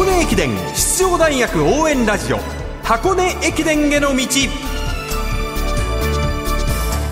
[0.00, 2.38] 箱根駅伝出場大学応援ラジオ
[2.82, 4.26] 箱根駅伝への道。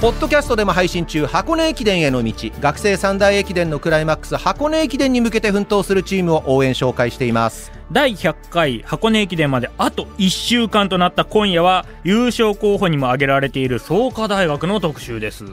[0.01, 2.33] ポッドキャストでも配信中箱根駅伝への道。
[2.61, 7.73] 学生三大駅伝のクライマックス箱根駅伝に向けて奮闘するチームを応援紹介しています。
[7.93, 15.45] 第100回箱根駅伝まであと1週間となった今夜は優勝候補にも挙げられている創価大学の特集です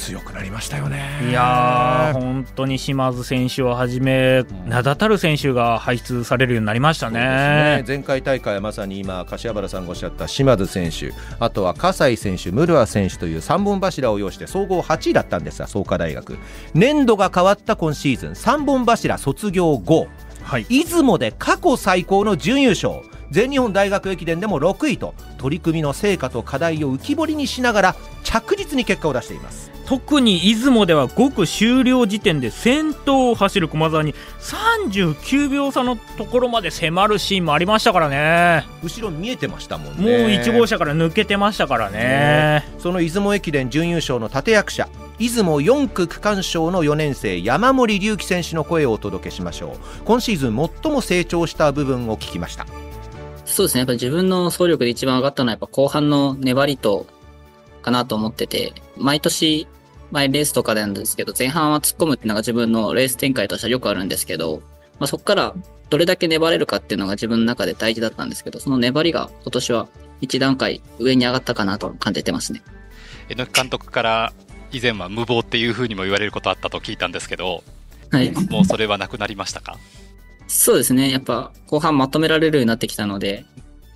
[0.00, 1.28] 強くなりましたよね。
[1.28, 16.38] いやー本当に島津選手をはじめ、名だたる選手が輩出されるようになりましたね、ね、前回大会はまさに今柏原さんがおっしゃった島津選手あとは葛西選手室谷選手という3本柱を擁して総合8位だったんですが創価大学。
[16.74, 20.08] 年度が変わった今シーズン3本柱卒業後。
[20.42, 23.02] はい、出雲で過去最高の準優勝。
[23.30, 38.64] 全日本大学駅伝でも6位と取り組みの成果と課題を浮き彫りにしながら着実に結果を出しています特に出雲では5区終了時点で先頭を走る駒澤に39秒差のところまで迫るシーンもありましたからね。
[38.84, 40.00] 後ろ見えてましたもんね。
[40.00, 44.88] もう1号車から抜けてましたからね、ね、その出雲駅伝準優勝の立役者
[45.18, 50.04] 出雲4区区間賞の4年生山森龍樹選手の声をお届けしましょう。
[50.04, 52.64] 今シーズン最も成長した部分を聞きました。
[53.44, 53.80] そうですね。
[53.80, 57.06] やっぱ自分の走力で一番上がったのはやっぱ後半の粘りと
[57.82, 59.66] かなと思ってて毎年
[60.10, 64.62] 前レースとかなんですけど、前半は突っ込むっていうのが自分のレース展開としてはよくあるんですけど、
[64.98, 65.54] まあ、そこから
[65.88, 69.88] どれだけ粘れるかっていうのが自分の中で大事だったんですけど、その粘りが今年は
[70.20, 72.62] 一段階上に上がったかなと感じてますね。
[73.28, 74.32] 榎木監督から
[74.72, 77.64] 以前は無謀っていうふうにも言われることあったと聞いたんですけど、
[78.10, 78.30] はい。
[78.50, 79.78] もうそれはなくなりましたか？
[80.46, 81.10] そうですね。
[81.10, 83.44] やっぱ後半まとめられるようになってきたので、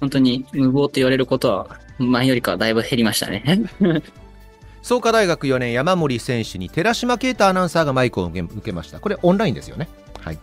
[0.00, 3.60] 本当に無謀って言われることは前よりかはだいぶ減りましたね。
[4.84, 9.00] 創価大学4年山森選手に寺島啓太アナウンサーがマイクを受けました。
[9.00, 9.88] これオンラインですよね。
[10.20, 10.38] はい。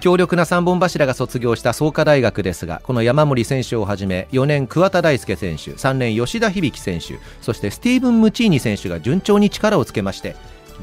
[0.00, 10.36] 強力な3本柱が卒業した創価大学ですがこの山森選手をはじめ4年桑田大輔選手3年吉田響選手そしてスティーブン・ムチーニ選手が順調に力をつけまして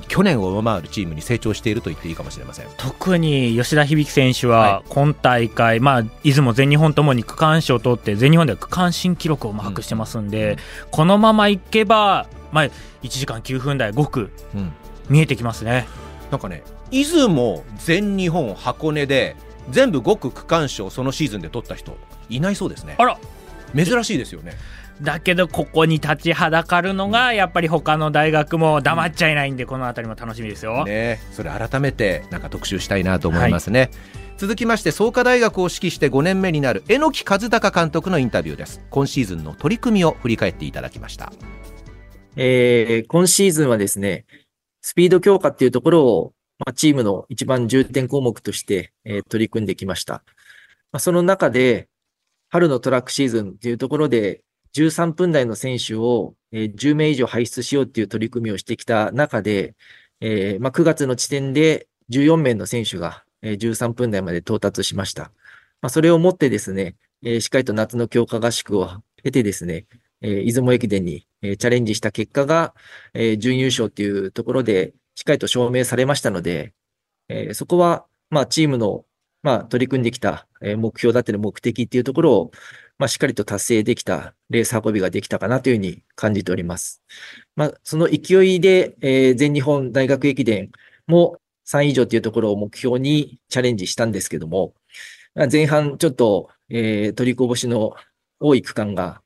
[0.08, 2.68] 去年を上回るチームに成長していると言っていいかもしれません。
[2.78, 10.58] 特に吉田響選手は今大会、はい、まあ、出雲、全日本ともに区間賞を取って全日本では区間新記録をマークしてますんで、うん、
[10.92, 12.72] このままいけばまあ、1
[13.10, 14.74] 時間9分台5区、うん、
[15.10, 15.88] 見えてきますね。
[16.30, 19.36] なんかね出雲全日本箱根で
[19.70, 21.98] 全部5区区間賞そのシーズンで取った人
[22.30, 22.96] いないそうですね。
[22.98, 23.18] あら。
[23.74, 24.58] 珍しいですよね
[25.02, 30.86] だけどここに立ちはだかるのがやっぱり他の大学も黙っちゃいないんでこの辺りも楽しみですよ。
[30.86, 33.80] ねそれ改めてなんか特集したいなと思いますね。
[33.80, 33.90] はい、
[34.38, 38.82] 続きまして創価大学を指揮して5年目になる榎木和孝監督のインタビューです。
[38.92, 41.34] 今シーズンの取り組みを振り返っていただきました。
[42.36, 44.26] えー、今シーズンはですね、
[44.82, 50.24] スピード強化っていうところを、まあ、チームの一番重点項目として、えー、取り組んできました。
[50.92, 51.88] まあ、その中で、
[52.50, 54.42] 春のトラックシーズンっていうところで、
[54.76, 59.76] 13分台の選手を、えー、10名以上輩出しようっていう取り組みをしてきた中で、
[60.22, 65.32] えーまあ、9月の時点で14名の選手が、えー、13分台まで到達しました。
[65.82, 68.90] まあ、それをもってですね、えー、しっかりと夏の強化合宿を
[69.24, 69.86] 経てですね、
[70.22, 72.74] えー、出雲駅伝に、えー、チャレンジした結果が、
[73.14, 76.74] えー、準優勝っていうところで、しっかりと証明されましたので、
[77.30, 79.06] えー、そこは、まあ、チームの、
[79.44, 82.52] まあ、取り組んできた、えー、目標だったり目的っていうところを、
[83.02, 87.02] まあ、しっかりと達成できた、レース運びができたかなというふうに感じております。
[87.56, 90.70] まあ、その勢いで、えー、全日本大学駅伝
[91.08, 94.76] も3位以上っていうところを目標にチャレンジしたんですけども、
[95.52, 97.96] 前半ちょっと、えー、取りこぼしの
[98.40, 99.24] 多い区間が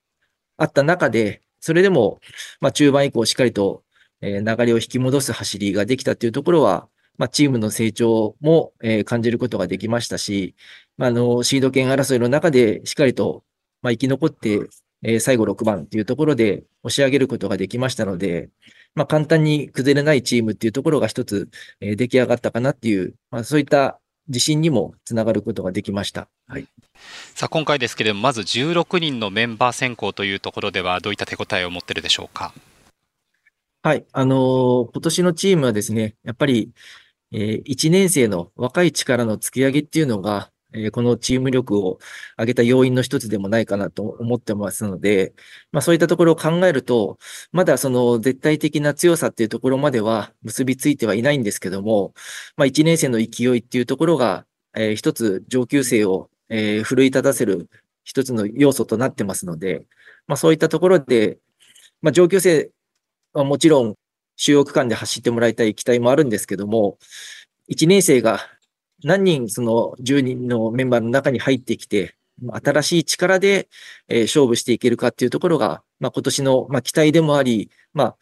[0.56, 2.22] あった中で、それでも、
[2.62, 3.84] まあ、中盤以降しっかりと、
[4.22, 6.88] えー、流れを引き戻す走りができたというところは、
[7.18, 10.56] まあ、チームの成長も、えー、感じることができましたし、
[10.98, 13.44] まあ、あの、シード権争いの中でしっかりと、
[13.86, 14.68] まあ、生き残って、
[15.04, 18.50] えー、最後6番というところで押し上げることができましたので、
[18.96, 21.50] まあ、簡単に崩れないチームっていうところが一つ、
[21.82, 26.28] えー、出来上がったかなっていう、まあ、そういった自信にもつながることができました。
[26.48, 26.68] はい。
[27.36, 32.56] さあ、今回ですけれども、まず16人のメンバー選考というところでは、どういった手応えを持ってるでしょうか？
[33.84, 34.04] はい。
[34.12, 36.72] あのー、今年のチームはですね、やっぱり、
[37.32, 42.00] えー、1年生の若い力の突き上げっていうのが、えこのチーム力を
[42.38, 45.34] 上げた要因の一つでもないかなと思ってますので、
[45.72, 47.18] まあそういったところを考えると、
[47.52, 52.14] まだその絶対的な強さっていうところまでは結びついてはいないんですけども、
[52.58, 54.46] まあ1年生の勢いっていうところが、
[54.76, 57.70] えー、一つ上級生を、えー、奮い立たせる
[58.04, 59.88] 一つの要素となってますので、
[60.28, 61.40] まあそういったところで、
[62.02, 62.72] まあ上級生
[63.34, 63.96] はもちろん
[64.36, 66.98] 主要区間で走ってもらいたい期待もあるんですけども、
[67.70, 68.40] 1年生が
[69.04, 72.16] 何人その10人のメンバーの中に入ってきて、
[72.52, 73.70] 新しい力で、
[74.10, 78.16] えー、勝負していけるかっていうところが、まあ、今年の、まあ、期待でもあり、ま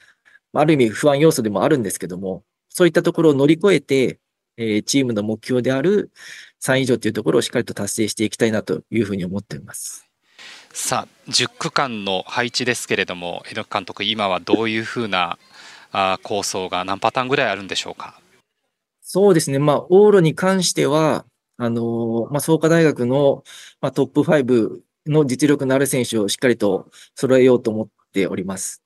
[0.53, 4.19] あ、ある意味不安要素でもあるんですけども、そういったところを乗り越えて、
[4.57, 6.11] えー、チームの目標である
[6.61, 10.07] 3以上というところをしっかりと達成していきたいなというふうに思っています。
[10.71, 15.37] さあ、10区間の配置ですけれども、江戸監督、今はどういうふうな
[15.91, 18.19] あ構想が何パターンぐらいあるんでしょうか？
[19.03, 21.25] そうですね、まあ、往路に関しては、
[21.57, 23.43] あのまあ、創価大学の、
[23.81, 28.81] まあ、トップ5の実力のある選手をしっかりと揃えようと思っております。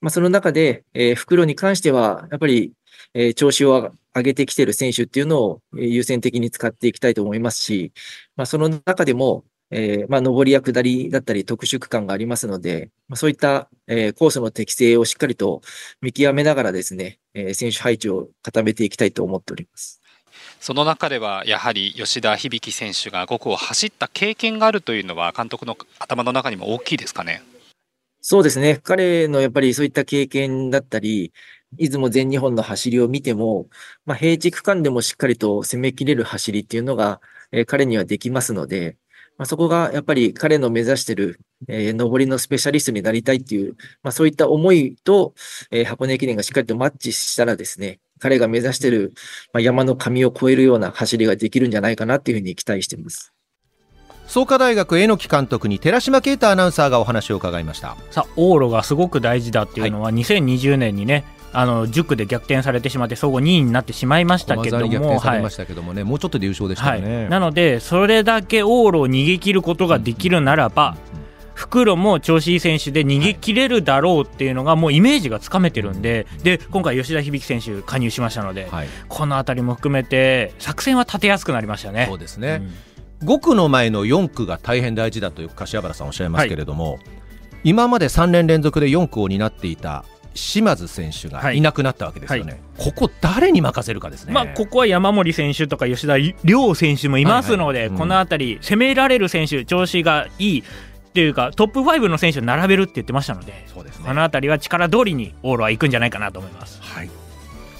[0.00, 2.72] まあ、その中で、えー、袋に関しては、やっぱり、
[3.14, 7.92] えー、調子を上げてきてる選手っていうのを優先的に使っていきたいと思いますし、
[8.34, 15.60] まあ、その中でも、えー、まあ、上りや下りだったり特殊区間がありますので、まあ、そういった、えー、コースの適性をしっかりと
[16.00, 20.00] 見極めながらですね、えー、選手配置を固めていきたいと思っております。
[20.60, 27.42] その中ではやはり吉田響選手が5区を走った経験があるというのは監督の頭の中にも大きいですかね？
[28.20, 28.80] そうですね。
[28.82, 31.32] 彼のやっぱりそういった経験だったり、
[31.72, 33.68] 出雲全日本の走りを見ても、
[34.04, 37.20] まあ、平地区間でもしっかりと攻めきれる走りっていうのが、
[37.52, 38.96] えー、彼にはできますので、
[39.38, 45.34] まあ、そこがやっぱり彼の目指してる、えー、上りのスペシャリストになりたいっていう、まあ、そういった思いと、
[45.70, 49.12] えー、箱根駅伝がしっかりとマッチしたらですね、彼が目指してる、
[49.52, 53.32] まあ、山の神を越えるような走りができるんじゃないかなっていうふうに期待しています。
[54.26, 70.96] 創価大学榎木監督に寺島啓太アナウンサーがお話を伺いましたさあ往路がすごく大事だっていうのは、はい、2020年にねあの塾で逆転されてしまって総合2位になってしまいましたけども、逆転されましたけどもね、はい、もうちょっとで優勝でしたね、はい、なのでそれだけ往路を逃げ切ることができるならば、
[71.56, 82.06] 袋も調子いい選手で逃げ切れるだろうっていうのがもうイメージがつかめてるんでで今回吉田響選手加入しましたので、はい、この辺りも含めて作戦は立てやすくなりましたね。
[82.08, 82.60] そうですね、
[83.22, 87.00] うん、5区の前の4区が大変大事だという柏原さんおっしゃいますけれども、はい、
[87.64, 90.04] 今まで3年連続で4区を担っていた
[90.36, 91.60] 島津選手がい。
[91.60, 100.62] なくなったわけですよね、はい、ここ、誰に任せるかですね、まあ、ここは山森選手とか吉田亮選手もいますので、はいはいうん、この辺り、攻められる選手、調子がいい、っ
[101.16, 106.78] ていうかトップ5の選手を並べるって言ってましたのでそうです、ね、この辺りは力通りに往路は行くんじゃないかなと思います。
[106.82, 107.10] はい。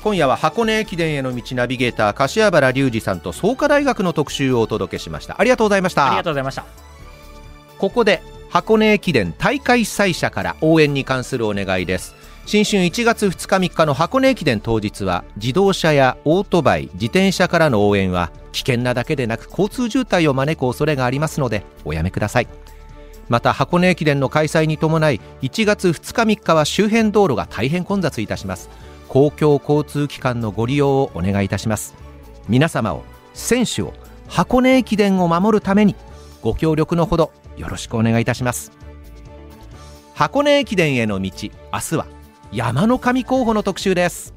[0.02, 5.38] 今夜は箱根駅伝への道ナビゲーター柏原隆二さんと創価大学の特集をお届けしました。
[5.38, 6.06] ありがとうございました。
[6.06, 6.64] ありがとうございました。
[7.76, 12.14] ここで箱根駅伝大会主催者から応援に関するお願いです
[12.46, 22.48] 新春1月2日3日の箱根駅伝当日は自動車やオートバイ自転車からの応援は危険なだけでなく交通渋滞を招く恐れがありますのでおやめください。
[23.28, 28.70] また箱根駅伝の開催に伴い1月2日3日は周辺道路が大変混雑いたします。
[29.08, 31.96] 公共交通機関のご利用をお願いいたします。
[32.48, 33.02] 皆様を
[33.34, 33.92] 選手を
[34.28, 35.96] 箱根駅伝を守るために
[36.42, 38.70] ご協力のほどよろしくお願いいたします。
[40.14, 41.30] 箱根駅伝への道
[41.72, 42.06] 明日は
[42.56, 44.35] 山の神候補の特集です。